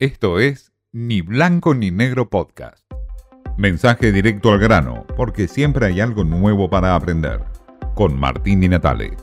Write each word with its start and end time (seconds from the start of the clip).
Esto 0.00 0.40
es 0.40 0.72
Ni 0.90 1.20
Blanco 1.20 1.72
ni 1.72 1.92
Negro 1.92 2.28
Podcast. 2.28 2.84
Mensaje 3.56 4.10
directo 4.10 4.50
al 4.50 4.58
grano, 4.58 5.06
porque 5.16 5.46
siempre 5.46 5.86
hay 5.86 6.00
algo 6.00 6.24
nuevo 6.24 6.68
para 6.68 6.96
aprender. 6.96 7.44
Con 7.94 8.18
Martín 8.18 8.58
Di 8.58 8.68
Natale. 8.68 9.16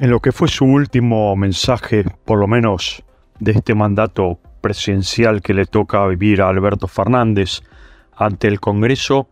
En 0.00 0.10
lo 0.10 0.18
que 0.18 0.32
fue 0.32 0.48
su 0.48 0.64
último 0.64 1.36
mensaje, 1.36 2.04
por 2.24 2.40
lo 2.40 2.48
menos 2.48 3.04
de 3.38 3.52
este 3.52 3.76
mandato 3.76 4.40
presidencial 4.60 5.40
que 5.40 5.54
le 5.54 5.66
toca 5.66 6.04
vivir 6.08 6.42
a 6.42 6.48
Alberto 6.48 6.88
Fernández 6.88 7.60
ante 8.16 8.48
el 8.48 8.58
Congreso, 8.58 9.28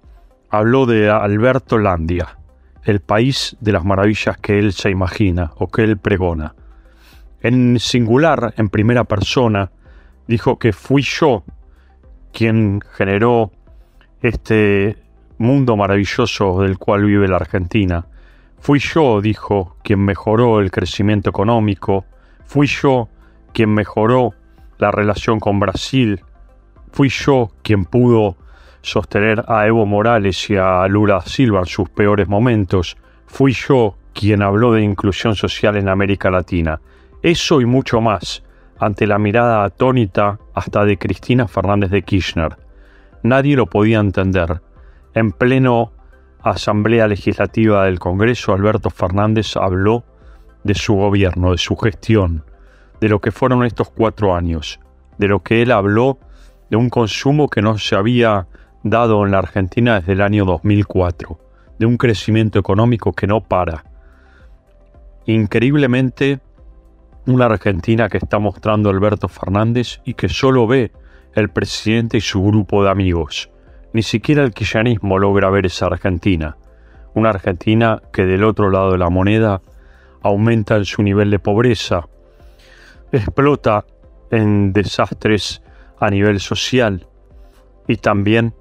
habló 0.50 0.87
de 0.87 1.11
Alberto 1.11 1.79
Landia, 1.79 2.39
el 2.84 3.00
país 3.00 3.57
de 3.59 3.73
las 3.73 3.84
maravillas 3.84 4.39
que 4.39 4.61
él 4.61 4.73
se 4.73 4.91
imagina 4.91 5.50
o 5.57 5.66
que 5.66 5.82
él 5.82 5.98
pregona. 5.98 6.55
En 7.41 7.80
singular, 7.80 8.55
en 8.57 8.68
primera 8.68 9.02
persona, 9.02 9.73
dijo 10.31 10.61
que 10.61 10.73
fui 10.73 11.03
yo 11.03 11.43
quien 12.33 12.80
generó 12.93 13.51
este 14.23 14.97
mundo 15.38 15.77
maravilloso 15.77 16.62
del 16.62 16.79
cual 16.79 17.05
vive 17.05 17.27
la 17.27 17.37
Argentina. 17.37 18.07
Fui 18.61 18.79
yo, 18.79 19.21
dijo, 19.21 19.77
quien 19.83 20.05
mejoró 20.05 20.61
el 20.61 20.71
crecimiento 20.71 21.30
económico. 21.30 22.05
Fui 22.45 22.69
yo 22.69 23.09
quien 23.52 23.74
mejoró 23.74 24.35
la 24.79 24.93
relación 24.93 25.41
con 25.41 25.59
Brasil. 25.59 26.21
Fui 26.93 27.09
yo 27.09 27.51
quien 27.62 27.85
pudo 27.85 28.37
sostener 28.83 29.45
a 29.49 29.66
Evo 29.66 29.85
Morales 29.85 30.49
y 30.49 30.57
a 30.57 30.87
Lula 30.87 31.23
Silva 31.23 31.59
en 31.60 31.66
sus 31.66 31.88
peores 31.88 32.29
momentos. 32.29 32.97
Fui 33.27 33.52
yo 33.52 33.97
quien 34.12 34.43
habló 34.43 34.74
de 34.74 34.83
inclusión 34.83 35.35
social 35.35 35.77
en 35.77 35.88
América 35.88 36.30
Latina. 36.30 36.80
Eso 37.21 37.60
y 37.60 37.65
mucho 37.66 38.01
más 38.01 38.45
ante 38.80 39.07
la 39.07 39.19
mirada 39.19 39.62
atónita 39.62 40.39
hasta 40.55 40.84
de 40.84 40.97
Cristina 40.97 41.47
Fernández 41.47 41.91
de 41.91 42.02
Kirchner. 42.02 42.57
Nadie 43.23 43.55
lo 43.55 43.66
podía 43.66 44.01
entender. 44.01 44.62
En 45.15 45.32
pleno 45.32 45.93
Asamblea 46.43 47.07
Legislativa 47.07 47.85
del 47.85 47.99
Congreso, 47.99 48.54
Alberto 48.54 48.88
Fernández 48.88 49.57
habló 49.57 50.04
de 50.65 50.74
su 50.74 50.95
gobierno, 50.95 51.52
de 51.52 51.59
su 51.59 51.77
gestión, 51.77 52.43
de 53.01 53.10
lo 53.10 53.21
que 53.21 53.32
fueron 53.32 53.65
estos 53.65 53.91
cuatro 53.91 54.35
años, 54.35 54.80
de 55.19 55.29
lo 55.29 55.41
que 55.41 55.60
él 55.60 55.73
habló 55.73 56.19
de 56.71 56.76
un 56.76 56.88
consumo 56.88 57.49
que 57.49 57.60
no 57.60 57.76
se 57.76 57.97
había 57.97 58.47
dado 58.82 59.26
en 59.26 59.32
la 59.32 59.38
Argentina 59.38 60.01
desde 60.01 60.15
el 60.15 60.23
año 60.23 60.47
2004, 60.47 61.38
de 61.79 61.85
un 61.85 61.99
crecimiento 61.99 62.59
económico 62.59 63.13
que 63.13 63.26
no 63.26 63.43
para. 63.43 63.85
Increíblemente, 65.26 66.41
una 67.26 67.47
Argentina 67.47 68.09
que 68.09 68.19
está 68.19 68.38
mostrando 68.38 68.91
Alberto 68.91 69.28
Fernández 69.28 70.00
y 70.04 70.15
que 70.15 70.28
solo 70.28 70.66
ve 70.66 70.93
el 71.34 71.49
presidente 71.50 72.16
y 72.16 72.21
su 72.21 72.43
grupo 72.43 72.84
de 72.84 72.91
amigos. 72.91 73.50
Ni 73.93 74.03
siquiera 74.03 74.43
el 74.43 74.53
kirchnerismo 74.53 75.19
logra 75.19 75.50
ver 75.50 75.66
esa 75.66 75.87
Argentina. 75.87 76.56
Una 77.15 77.31
Argentina 77.31 78.00
que 78.12 78.25
del 78.25 78.44
otro 78.44 78.71
lado 78.71 78.93
de 78.93 78.98
la 78.98 79.10
moneda 79.10 79.62
aumenta 80.22 80.76
en 80.76 80.84
su 80.84 81.03
nivel 81.03 81.31
de 81.31 81.38
pobreza, 81.38 82.09
explota 83.10 83.84
en 84.31 84.72
desastres 84.72 85.62
a 85.98 86.10
nivel 86.10 86.41
social 86.41 87.06
y 87.88 87.97
también 87.97 88.54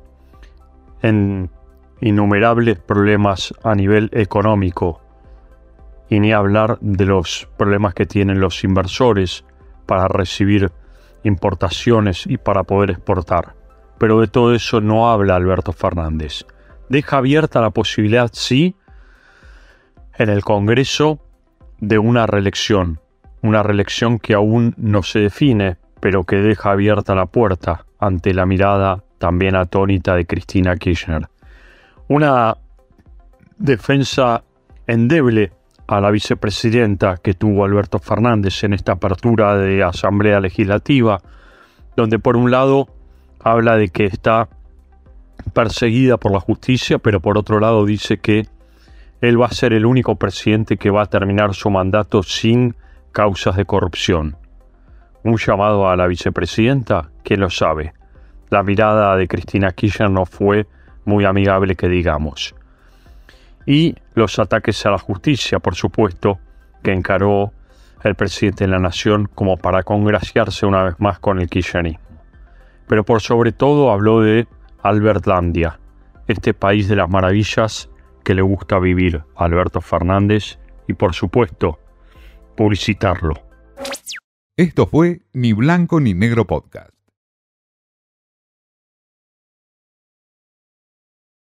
en 1.01 1.49
innumerables 2.01 2.79
problemas 2.79 3.53
a 3.63 3.75
nivel 3.75 4.09
económico 4.13 5.01
y 6.09 6.19
ni 6.19 6.33
hablar 6.33 6.77
de 6.81 7.05
los 7.05 7.47
problemas 7.57 7.93
que 7.93 8.05
tienen 8.05 8.39
los 8.39 8.63
inversores 8.63 9.45
para 9.85 10.07
recibir 10.07 10.71
importaciones 11.23 12.25
y 12.25 12.37
para 12.37 12.63
poder 12.63 12.91
exportar. 12.91 13.55
Pero 13.97 14.19
de 14.19 14.27
todo 14.27 14.53
eso 14.53 14.81
no 14.81 15.11
habla 15.11 15.35
Alberto 15.35 15.71
Fernández. 15.73 16.45
Deja 16.89 17.17
abierta 17.17 17.61
la 17.61 17.69
posibilidad, 17.69 18.29
sí, 18.33 18.75
en 20.17 20.29
el 20.29 20.43
Congreso 20.43 21.19
de 21.79 21.99
una 21.99 22.25
reelección. 22.25 22.99
Una 23.41 23.63
reelección 23.63 24.19
que 24.19 24.33
aún 24.33 24.73
no 24.77 25.03
se 25.03 25.19
define, 25.19 25.77
pero 25.99 26.23
que 26.23 26.37
deja 26.37 26.71
abierta 26.71 27.15
la 27.15 27.27
puerta 27.27 27.85
ante 27.99 28.33
la 28.33 28.45
mirada 28.45 29.03
también 29.17 29.55
atónita 29.55 30.15
de 30.15 30.25
Cristina 30.25 30.75
Kirchner. 30.75 31.27
Una 32.07 32.57
defensa 33.57 34.43
endeble 34.87 35.51
a 35.89 35.99
la 35.99 36.11
vicepresidenta 36.11 37.17
que 37.17 37.33
tuvo 37.33 37.65
Alberto 37.65 37.97
Fernández 37.97 38.63
en 38.63 38.73
esta 38.73 38.91
apertura 38.91 39.57
de 39.57 39.83
Asamblea 39.83 40.39
Legislativa, 40.39 41.19
donde 41.95 42.19
por 42.19 42.37
un 42.37 42.51
lado 42.51 42.89
habla 43.43 43.75
de 43.75 43.89
que 43.89 44.05
está 44.05 44.49
perseguida 45.51 46.17
por 46.17 46.31
la 46.31 46.39
justicia, 46.39 46.99
pero 46.99 47.21
por 47.21 47.39
otro 47.39 47.59
lado 47.59 47.87
dice 47.87 48.19
que 48.19 48.45
él 49.21 49.41
va 49.41 49.47
a 49.47 49.51
ser 49.51 49.73
el 49.73 49.87
único 49.87 50.15
presidente 50.15 50.77
que 50.77 50.91
va 50.91 51.01
a 51.01 51.07
terminar 51.07 51.55
su 51.55 51.71
mandato 51.71 52.21
sin 52.21 52.75
causas 53.11 53.55
de 53.55 53.65
corrupción. 53.65 54.37
Un 55.23 55.37
llamado 55.37 55.89
a 55.89 55.95
la 55.95 56.05
vicepresidenta, 56.05 57.09
que 57.23 57.35
lo 57.35 57.49
sabe. 57.49 57.93
La 58.51 58.61
mirada 58.61 59.15
de 59.15 59.27
Cristina 59.27 59.71
Kirchner 59.71 60.11
no 60.11 60.27
fue 60.27 60.67
muy 61.03 61.25
amigable 61.25 61.75
que 61.75 61.89
digamos 61.89 62.53
y 63.69 63.93
los 64.19 64.37
ataques 64.37 64.85
a 64.85 64.91
la 64.91 64.99
justicia, 64.99 65.59
por 65.59 65.75
supuesto, 65.75 66.39
que 66.83 66.91
encaró 66.91 67.53
el 68.03 68.15
presidente 68.15 68.65
de 68.65 68.71
la 68.71 68.79
nación 68.79 69.29
como 69.33 69.57
para 69.57 69.83
congraciarse 69.83 70.65
una 70.65 70.83
vez 70.83 70.95
más 70.99 71.19
con 71.19 71.39
el 71.39 71.49
kirchnerismo. 71.49 72.03
Pero 72.87 73.03
por 73.03 73.21
sobre 73.21 73.51
todo 73.51 73.91
habló 73.91 74.21
de 74.21 74.47
Albertlandia, 74.83 75.79
este 76.27 76.53
país 76.53 76.87
de 76.87 76.95
las 76.95 77.09
maravillas 77.09 77.89
que 78.23 78.35
le 78.35 78.41
gusta 78.41 78.79
vivir 78.79 79.23
a 79.35 79.45
Alberto 79.45 79.81
Fernández 79.81 80.59
y 80.87 80.93
por 80.93 81.13
supuesto 81.13 81.79
publicitarlo. 82.55 83.35
Esto 84.57 84.85
fue 84.85 85.21
Ni 85.33 85.53
Blanco 85.53 85.99
ni 86.01 86.13
Negro 86.13 86.45
Podcast. 86.45 86.98